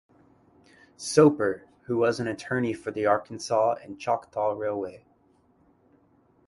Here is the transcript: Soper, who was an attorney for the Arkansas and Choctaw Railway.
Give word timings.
Soper, 0.97 1.67
who 1.83 1.97
was 1.99 2.19
an 2.19 2.25
attorney 2.27 2.73
for 2.73 2.89
the 2.89 3.05
Arkansas 3.05 3.75
and 3.83 3.99
Choctaw 3.99 4.53
Railway. 4.53 5.05